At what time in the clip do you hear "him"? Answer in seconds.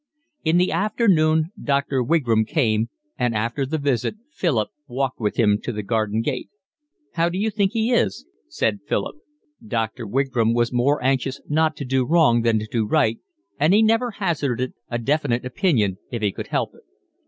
5.37-5.59